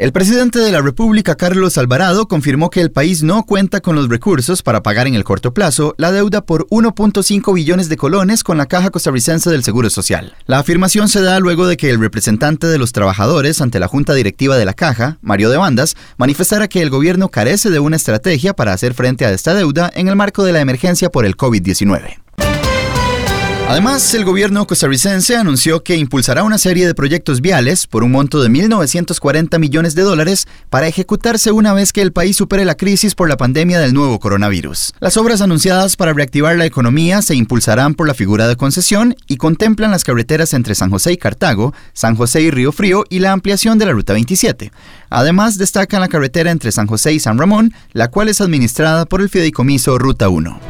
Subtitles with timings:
[0.00, 4.08] El presidente de la República, Carlos Alvarado, confirmó que el país no cuenta con los
[4.08, 8.56] recursos para pagar en el corto plazo la deuda por 1.5 billones de colones con
[8.56, 10.34] la Caja Costarricense del Seguro Social.
[10.46, 14.14] La afirmación se da luego de que el representante de los trabajadores ante la Junta
[14.14, 18.54] Directiva de la Caja, Mario de Bandas, manifestara que el gobierno carece de una estrategia
[18.54, 22.19] para hacer frente a esta deuda en el marco de la emergencia por el COVID-19.
[23.70, 28.42] Además, el gobierno costarricense anunció que impulsará una serie de proyectos viales por un monto
[28.42, 33.14] de 1.940 millones de dólares para ejecutarse una vez que el país supere la crisis
[33.14, 34.92] por la pandemia del nuevo coronavirus.
[34.98, 39.36] Las obras anunciadas para reactivar la economía se impulsarán por la figura de concesión y
[39.36, 43.30] contemplan las carreteras entre San José y Cartago, San José y Río Frío y la
[43.30, 44.72] ampliación de la Ruta 27.
[45.10, 49.20] Además, destacan la carretera entre San José y San Ramón, la cual es administrada por
[49.20, 50.69] el fideicomiso Ruta 1.